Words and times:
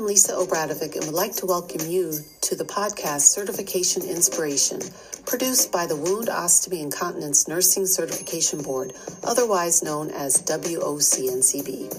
I'm 0.00 0.06
Lisa 0.06 0.32
Obradovic 0.32 0.96
and 0.96 1.04
would 1.04 1.14
like 1.14 1.36
to 1.36 1.46
welcome 1.46 1.86
you 1.86 2.14
to 2.40 2.56
the 2.56 2.64
podcast 2.64 3.20
Certification 3.20 4.02
Inspiration, 4.02 4.80
produced 5.26 5.70
by 5.70 5.84
the 5.84 5.94
Wound, 5.94 6.28
Ostomy, 6.28 6.82
and 6.82 6.90
Continence 6.90 7.46
Nursing 7.46 7.84
Certification 7.84 8.62
Board, 8.62 8.94
otherwise 9.24 9.82
known 9.82 10.10
as 10.10 10.42
WOCNCB. 10.44 11.92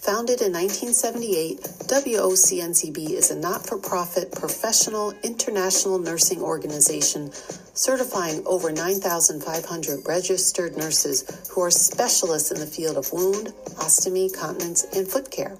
Founded 0.00 0.40
in 0.40 0.50
1978, 0.54 1.60
WOCNCB 1.60 3.10
is 3.10 3.30
a 3.30 3.38
not 3.38 3.66
for 3.66 3.76
profit 3.76 4.32
professional 4.32 5.12
international 5.22 5.98
nursing 5.98 6.40
organization 6.40 7.30
certifying 7.74 8.42
over 8.46 8.72
9,500 8.72 10.08
registered 10.08 10.78
nurses 10.78 11.50
who 11.50 11.60
are 11.60 11.70
specialists 11.70 12.50
in 12.50 12.60
the 12.60 12.66
field 12.66 12.96
of 12.96 13.12
wound, 13.12 13.48
ostomy, 13.76 14.32
continence, 14.34 14.84
and 14.96 15.06
foot 15.06 15.30
care. 15.30 15.58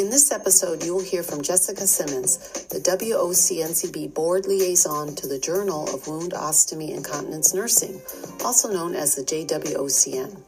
In 0.00 0.08
this 0.08 0.32
episode, 0.32 0.82
you 0.82 0.94
will 0.94 1.02
hear 1.02 1.22
from 1.22 1.42
Jessica 1.42 1.86
Simmons, 1.86 2.38
the 2.68 2.80
WOCNCB 2.80 4.14
Board 4.14 4.46
Liaison 4.46 5.14
to 5.14 5.26
the 5.26 5.38
Journal 5.38 5.94
of 5.94 6.08
Wound, 6.08 6.32
Ostomy, 6.32 6.96
and 6.96 7.04
Continence 7.04 7.52
Nursing, 7.52 8.00
also 8.42 8.72
known 8.72 8.94
as 8.94 9.14
the 9.14 9.20
JWOCN. 9.20 10.40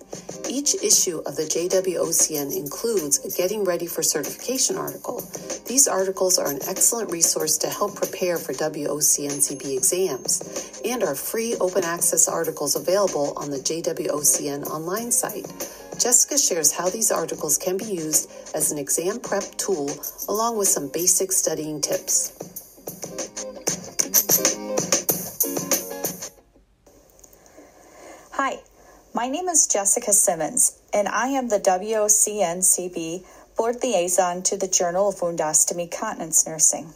Each 0.48 0.74
issue 0.76 1.18
of 1.26 1.36
the 1.36 1.42
JWOCN 1.42 2.56
includes 2.56 3.22
a 3.26 3.36
Getting 3.36 3.62
Ready 3.64 3.86
for 3.86 4.02
Certification 4.02 4.78
article. 4.78 5.20
These 5.66 5.86
articles 5.86 6.38
are 6.38 6.48
an 6.48 6.60
excellent 6.66 7.10
resource 7.10 7.58
to 7.58 7.68
help 7.68 7.94
prepare 7.94 8.38
for 8.38 8.54
WOCNCB 8.54 9.76
exams 9.76 10.80
and 10.82 11.02
are 11.02 11.14
free 11.14 11.56
open 11.56 11.84
access 11.84 12.26
articles 12.26 12.74
available 12.74 13.34
on 13.36 13.50
the 13.50 13.58
JWOCN 13.58 14.64
online 14.68 15.12
site. 15.12 15.44
Jessica 15.98 16.38
shares 16.38 16.72
how 16.72 16.88
these 16.88 17.10
articles 17.10 17.58
can 17.58 17.76
be 17.76 17.84
used 17.84 18.30
as 18.54 18.72
an 18.72 18.78
exam 18.78 19.20
prep 19.20 19.44
tool 19.56 19.90
along 20.28 20.58
with 20.58 20.68
some 20.68 20.88
basic 20.88 21.30
studying 21.30 21.80
tips. 21.80 22.32
Hi, 28.32 28.60
my 29.14 29.28
name 29.28 29.48
is 29.48 29.66
Jessica 29.66 30.12
Simmons, 30.12 30.78
and 30.92 31.06
I 31.08 31.28
am 31.28 31.48
the 31.48 31.60
WOCNCB 31.60 33.24
Board 33.56 33.76
Liaison 33.82 34.42
to 34.44 34.56
the 34.56 34.68
Journal 34.68 35.10
of 35.10 35.20
Wound 35.20 35.38
Ostomy 35.38 35.90
Continence 35.90 36.46
Nursing. 36.46 36.94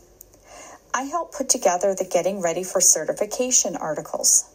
I 0.95 1.03
help 1.03 1.35
put 1.35 1.49
together 1.51 1.95
the 1.95 2.09
Getting 2.11 2.41
Ready 2.41 2.65
for 2.65 2.81
Certification 2.81 3.77
articles. 3.77 4.51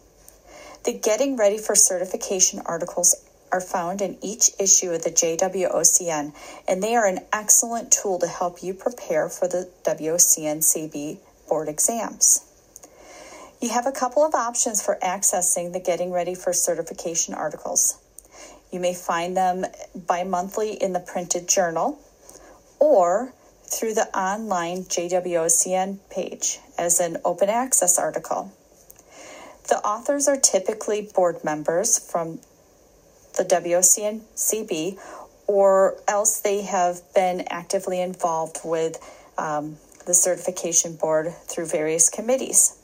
The 0.84 0.92
Getting 0.92 1.36
Ready 1.36 1.58
for 1.58 1.76
Certification 1.76 2.60
articles 2.66 3.14
are 3.52 3.60
found 3.60 4.00
in 4.00 4.16
each 4.22 4.50
issue 4.58 4.90
of 4.90 5.04
the 5.04 5.10
JWOCN, 5.10 6.32
and 6.66 6.82
they 6.82 6.96
are 6.96 7.06
an 7.06 7.20
excellent 7.32 7.92
tool 7.92 8.18
to 8.18 8.26
help 8.26 8.62
you 8.62 8.72
prepare 8.72 9.28
for 9.28 9.46
the 9.46 9.70
WOCNCB 9.84 11.18
board 11.48 11.68
exams. 11.68 12.46
You 13.60 13.68
have 13.68 13.86
a 13.86 13.92
couple 13.92 14.24
of 14.24 14.34
options 14.34 14.82
for 14.82 14.98
accessing 15.02 15.72
the 15.72 15.78
Getting 15.78 16.10
Ready 16.10 16.34
for 16.34 16.52
Certification 16.52 17.34
articles. 17.34 17.98
You 18.72 18.80
may 18.80 18.94
find 18.94 19.36
them 19.36 19.66
bi 19.94 20.24
monthly 20.24 20.72
in 20.72 20.94
the 20.94 21.00
printed 21.00 21.46
journal 21.46 22.00
or 22.80 23.32
through 23.64 23.94
the 23.94 24.08
online 24.18 24.84
JWOCN 24.84 25.98
page 26.10 26.58
as 26.78 27.00
an 27.00 27.18
open 27.24 27.48
access 27.48 27.98
article. 27.98 28.52
The 29.68 29.78
authors 29.78 30.26
are 30.26 30.36
typically 30.36 31.02
board 31.14 31.44
members 31.44 31.98
from 31.98 32.40
the 33.42 33.54
WOCNCB, 33.54 34.98
or 35.46 35.96
else 36.08 36.40
they 36.40 36.62
have 36.62 37.00
been 37.14 37.44
actively 37.48 38.00
involved 38.00 38.60
with 38.64 38.96
um, 39.36 39.76
the 40.06 40.14
certification 40.14 40.96
board 40.96 41.32
through 41.46 41.66
various 41.66 42.08
committees. 42.08 42.78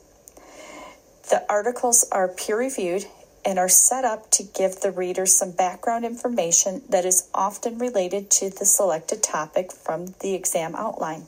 The 1.29 1.43
articles 1.49 2.07
are 2.11 2.27
peer 2.27 2.57
reviewed 2.57 3.05
and 3.45 3.57
are 3.57 3.69
set 3.69 4.03
up 4.03 4.29
to 4.31 4.43
give 4.43 4.81
the 4.81 4.91
reader 4.91 5.25
some 5.25 5.51
background 5.51 6.05
information 6.05 6.81
that 6.89 7.05
is 7.05 7.29
often 7.33 7.77
related 7.77 8.29
to 8.29 8.49
the 8.49 8.65
selected 8.65 9.23
topic 9.23 9.71
from 9.71 10.13
the 10.19 10.33
exam 10.33 10.75
outline. 10.75 11.25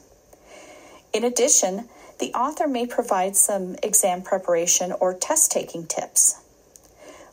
In 1.12 1.24
addition, 1.24 1.88
the 2.18 2.32
author 2.34 2.66
may 2.66 2.86
provide 2.86 3.36
some 3.36 3.76
exam 3.82 4.22
preparation 4.22 4.92
or 5.00 5.14
test 5.14 5.50
taking 5.50 5.86
tips. 5.86 6.40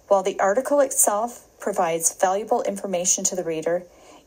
While 0.07 0.23
the 0.23 0.39
article 0.39 0.79
itself 0.79 1.45
provides 1.59 2.13
valuable 2.13 2.61
information 2.63 3.23
to 3.25 3.35
the 3.35 3.43
reader, 3.43 3.83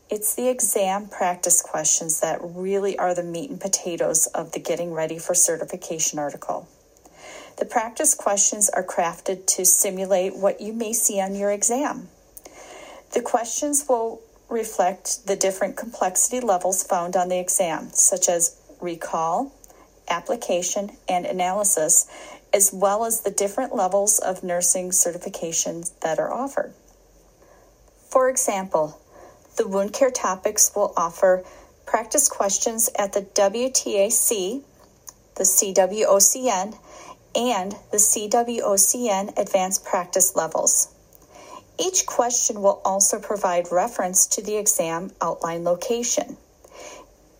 it's 0.09 0.35
the 0.35 0.49
exam 0.49 1.07
practice 1.07 1.61
questions 1.61 2.19
that 2.19 2.39
really 2.41 2.97
are 2.99 3.15
the 3.15 3.23
meat 3.23 3.49
and 3.49 3.59
potatoes 3.59 4.27
of 4.27 4.51
the 4.51 4.59
Getting 4.59 4.93
Ready 4.93 5.17
for 5.17 5.33
Certification 5.33 6.19
article. 6.19 6.67
The 7.57 7.65
practice 7.65 8.13
questions 8.13 8.69
are 8.69 8.83
crafted 8.83 9.45
to 9.47 9.65
simulate 9.65 10.35
what 10.35 10.59
you 10.59 10.73
may 10.73 10.93
see 10.93 11.19
on 11.19 11.35
your 11.35 11.51
exam. 11.51 12.09
The 13.13 13.21
questions 13.21 13.85
will 13.87 14.21
reflect 14.49 15.25
the 15.27 15.35
different 15.35 15.77
complexity 15.77 16.39
levels 16.39 16.83
found 16.83 17.15
on 17.15 17.29
the 17.29 17.39
exam, 17.39 17.89
such 17.93 18.27
as 18.27 18.55
recall, 18.81 19.53
application, 20.09 20.91
and 21.07 21.25
analysis, 21.25 22.07
as 22.53 22.71
well 22.73 23.05
as 23.05 23.21
the 23.21 23.31
different 23.31 23.73
levels 23.73 24.19
of 24.19 24.43
nursing 24.43 24.89
certifications 24.89 25.91
that 26.01 26.19
are 26.19 26.31
offered. 26.31 26.73
For 28.13 28.29
example, 28.29 29.01
the 29.55 29.67
wound 29.67 29.91
care 29.91 30.11
topics 30.11 30.75
will 30.75 30.93
offer 30.95 31.43
practice 31.87 32.29
questions 32.29 32.87
at 32.95 33.13
the 33.13 33.23
WTAC, 33.23 34.61
the 35.33 35.43
CWOCN, 35.43 36.77
and 37.33 37.71
the 37.91 37.97
CWOCN 37.97 39.35
advanced 39.35 39.83
practice 39.83 40.35
levels. 40.35 40.89
Each 41.79 42.05
question 42.05 42.61
will 42.61 42.83
also 42.85 43.19
provide 43.19 43.71
reference 43.71 44.27
to 44.27 44.43
the 44.43 44.57
exam 44.57 45.09
outline 45.19 45.63
location. 45.63 46.37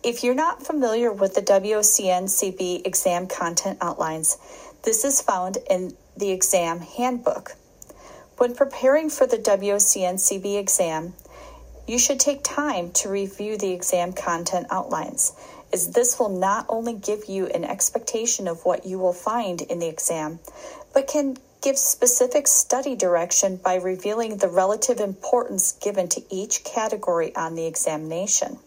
If 0.02 0.24
you're 0.24 0.34
not 0.34 0.66
familiar 0.66 1.12
with 1.12 1.36
the 1.36 1.42
WOCN-CB 1.42 2.84
exam 2.84 3.28
content 3.28 3.78
outlines, 3.80 4.38
this 4.82 5.04
is 5.04 5.22
found 5.22 5.58
in 5.70 5.96
the 6.16 6.32
exam 6.32 6.80
handbook. 6.80 7.54
When 8.36 8.56
preparing 8.56 9.10
for 9.10 9.28
the 9.28 9.38
WOCNCB 9.38 10.58
exam, 10.58 11.14
you 11.86 12.00
should 12.00 12.18
take 12.18 12.42
time 12.42 12.90
to 12.92 13.08
review 13.08 13.56
the 13.56 13.70
exam 13.70 14.12
content 14.12 14.66
outlines, 14.70 15.32
as 15.72 15.92
this 15.92 16.18
will 16.18 16.30
not 16.30 16.66
only 16.68 16.94
give 16.94 17.26
you 17.28 17.46
an 17.46 17.64
expectation 17.64 18.48
of 18.48 18.64
what 18.64 18.86
you 18.86 18.98
will 18.98 19.12
find 19.12 19.62
in 19.62 19.78
the 19.78 19.86
exam, 19.86 20.40
but 20.92 21.06
can 21.06 21.36
give 21.62 21.78
specific 21.78 22.48
study 22.48 22.96
direction 22.96 23.56
by 23.56 23.76
revealing 23.76 24.38
the 24.38 24.48
relative 24.48 24.98
importance 24.98 25.70
given 25.70 26.08
to 26.08 26.22
each 26.28 26.64
category 26.64 27.34
on 27.36 27.54
the 27.54 27.66
examination. 27.66 28.58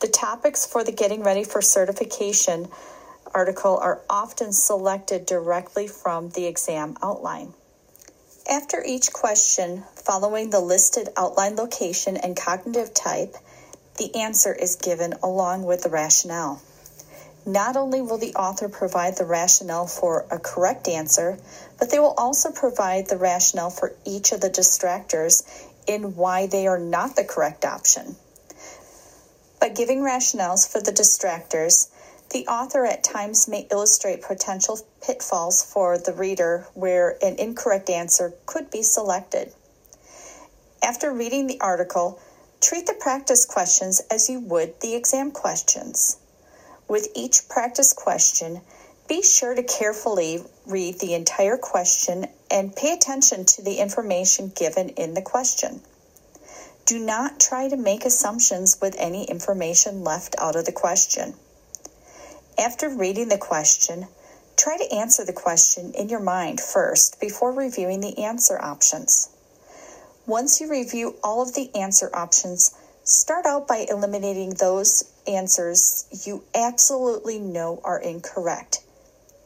The 0.00 0.08
topics 0.08 0.66
for 0.66 0.82
the 0.82 0.92
Getting 0.92 1.22
Ready 1.22 1.44
for 1.44 1.62
Certification 1.62 2.68
article 3.32 3.78
are 3.78 4.00
often 4.10 4.52
selected 4.52 5.24
directly 5.24 5.86
from 5.86 6.30
the 6.30 6.46
exam 6.46 6.96
outline. 7.00 7.54
After 8.48 8.80
each 8.84 9.12
question, 9.12 9.82
following 9.96 10.50
the 10.50 10.60
listed 10.60 11.08
outline 11.16 11.56
location 11.56 12.16
and 12.16 12.36
cognitive 12.36 12.94
type, 12.94 13.34
the 13.98 14.14
answer 14.14 14.54
is 14.54 14.76
given 14.76 15.14
along 15.20 15.64
with 15.64 15.82
the 15.82 15.88
rationale. 15.88 16.62
Not 17.44 17.76
only 17.76 18.00
will 18.00 18.18
the 18.18 18.34
author 18.34 18.68
provide 18.68 19.16
the 19.16 19.24
rationale 19.24 19.88
for 19.88 20.26
a 20.30 20.38
correct 20.38 20.86
answer, 20.86 21.38
but 21.80 21.90
they 21.90 21.98
will 21.98 22.14
also 22.16 22.52
provide 22.52 23.08
the 23.08 23.18
rationale 23.18 23.70
for 23.70 23.96
each 24.04 24.30
of 24.30 24.40
the 24.40 24.50
distractors 24.50 25.42
in 25.88 26.14
why 26.14 26.46
they 26.46 26.68
are 26.68 26.78
not 26.78 27.16
the 27.16 27.24
correct 27.24 27.64
option. 27.64 28.14
By 29.60 29.70
giving 29.70 30.02
rationales 30.02 30.70
for 30.70 30.80
the 30.80 30.92
distractors, 30.92 31.88
the 32.30 32.46
author 32.46 32.84
at 32.84 33.04
times 33.04 33.48
may 33.48 33.66
illustrate 33.70 34.22
potential 34.22 34.78
pitfalls 35.02 35.62
for 35.62 35.98
the 35.98 36.12
reader 36.12 36.66
where 36.74 37.16
an 37.22 37.36
incorrect 37.38 37.88
answer 37.88 38.34
could 38.46 38.70
be 38.70 38.82
selected. 38.82 39.52
After 40.82 41.12
reading 41.12 41.46
the 41.46 41.60
article, 41.60 42.20
treat 42.60 42.86
the 42.86 42.94
practice 42.94 43.44
questions 43.44 44.00
as 44.10 44.28
you 44.28 44.40
would 44.40 44.80
the 44.80 44.94
exam 44.94 45.30
questions. 45.30 46.18
With 46.88 47.08
each 47.14 47.48
practice 47.48 47.92
question, 47.92 48.60
be 49.08 49.22
sure 49.22 49.54
to 49.54 49.62
carefully 49.62 50.44
read 50.66 50.98
the 50.98 51.14
entire 51.14 51.56
question 51.56 52.26
and 52.50 52.74
pay 52.74 52.92
attention 52.92 53.44
to 53.44 53.62
the 53.62 53.78
information 53.78 54.52
given 54.54 54.90
in 54.90 55.14
the 55.14 55.22
question. 55.22 55.80
Do 56.86 56.98
not 56.98 57.40
try 57.40 57.68
to 57.68 57.76
make 57.76 58.04
assumptions 58.04 58.78
with 58.80 58.96
any 58.98 59.24
information 59.24 60.04
left 60.04 60.36
out 60.38 60.56
of 60.56 60.64
the 60.64 60.72
question. 60.72 61.34
After 62.58 62.88
reading 62.88 63.28
the 63.28 63.36
question, 63.36 64.08
try 64.56 64.78
to 64.78 64.94
answer 64.94 65.26
the 65.26 65.34
question 65.34 65.92
in 65.92 66.08
your 66.08 66.20
mind 66.20 66.58
first 66.58 67.20
before 67.20 67.52
reviewing 67.52 68.00
the 68.00 68.24
answer 68.24 68.58
options. 68.58 69.28
Once 70.26 70.58
you 70.58 70.70
review 70.70 71.16
all 71.22 71.42
of 71.42 71.52
the 71.52 71.74
answer 71.74 72.08
options, 72.14 72.70
start 73.04 73.44
out 73.44 73.68
by 73.68 73.84
eliminating 73.90 74.54
those 74.54 75.04
answers 75.26 76.06
you 76.24 76.44
absolutely 76.54 77.38
know 77.38 77.78
are 77.84 78.00
incorrect. 78.00 78.82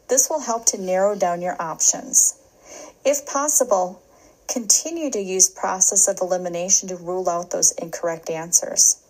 This 0.08 0.30
will 0.30 0.40
help 0.40 0.66
to 0.66 0.80
narrow 0.80 1.16
down 1.16 1.42
your 1.42 1.60
options. 1.60 2.36
If 3.04 3.26
possible, 3.26 4.00
continue 4.46 5.10
to 5.10 5.20
use 5.20 5.50
process 5.50 6.06
of 6.06 6.18
elimination 6.20 6.88
to 6.88 6.96
rule 6.96 7.28
out 7.28 7.50
those 7.50 7.72
incorrect 7.72 8.30
answers. 8.30 9.02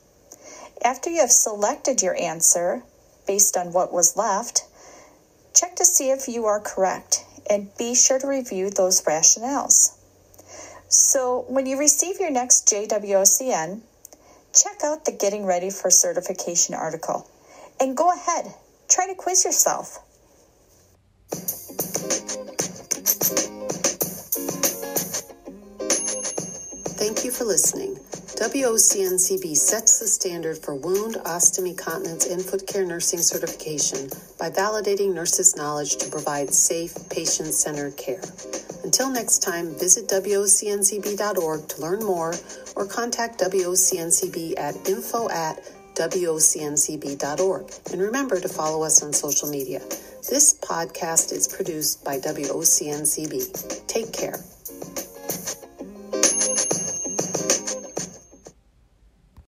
After 0.83 1.11
you 1.11 1.21
have 1.21 1.31
selected 1.31 2.01
your 2.01 2.17
answer 2.17 2.83
based 3.31 3.57
on 3.57 3.73
what 3.73 3.93
was 3.93 4.17
left, 4.17 4.65
check 5.55 5.77
to 5.77 5.85
see 5.85 6.11
if 6.11 6.27
you 6.27 6.47
are 6.47 6.59
correct 6.59 7.25
and 7.49 7.71
be 7.79 7.95
sure 7.95 8.19
to 8.19 8.27
review 8.27 8.69
those 8.71 9.03
rationales. 9.03 9.97
So, 10.89 11.45
when 11.47 11.65
you 11.65 11.79
receive 11.79 12.19
your 12.19 12.33
next 12.33 12.67
JWOCN, 12.67 13.83
check 14.53 14.79
out 14.83 15.05
the 15.05 15.13
Getting 15.13 15.47
Ready 15.47 15.71
for 15.71 15.93
Certification 15.93 16.75
article 16.75 17.31
and 17.79 17.97
go 17.97 18.13
ahead, 18.13 18.53
try 18.89 19.07
to 19.07 19.15
quiz 19.15 19.45
yourself. 19.45 20.01
Thank 26.99 27.25
you 27.25 27.31
for 27.31 27.45
listening. 27.45 27.97
WOCNCB 28.41 29.55
sets 29.55 29.99
the 29.99 30.07
standard 30.07 30.57
for 30.57 30.75
wound, 30.75 31.17
ostomy, 31.27 31.77
continence, 31.77 32.25
and 32.25 32.43
foot 32.43 32.67
care 32.67 32.87
nursing 32.87 33.19
certification 33.19 34.09
by 34.39 34.49
validating 34.49 35.13
nurses' 35.13 35.57
knowledge 35.57 35.97
to 35.97 36.09
provide 36.09 36.49
safe, 36.49 36.95
patient 37.11 37.53
centered 37.53 37.99
care. 37.99 38.23
Until 38.83 39.11
next 39.11 39.41
time, 39.41 39.79
visit 39.79 40.09
WOCNCB.org 40.09 41.69
to 41.69 41.81
learn 41.83 42.03
more 42.03 42.35
or 42.77 42.87
contact 42.87 43.41
WOCNCB 43.41 44.59
at 44.59 44.75
info 44.89 45.29
at 45.29 45.63
WOCNCB.org. 45.97 47.73
And 47.93 48.01
remember 48.01 48.41
to 48.41 48.49
follow 48.49 48.83
us 48.85 49.03
on 49.03 49.13
social 49.13 49.51
media. 49.51 49.81
This 50.31 50.55
podcast 50.55 51.31
is 51.33 51.47
produced 51.47 52.03
by 52.07 52.17
WOCNCB. 52.19 53.87
Take 53.87 54.15
care. 54.15 54.41